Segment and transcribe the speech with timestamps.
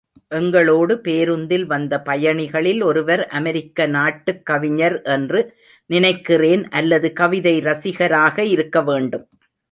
[0.31, 5.41] எங்களோடு பேருந்தில் வந்த பயணிகளில் ஒருவர் அமெரிக்க நாட்டுக் கவிஞர் என்று
[5.89, 9.25] நினைக்கிறேன் அல்லது கவிதை ரசிகராக இருக்கவேண்டும்.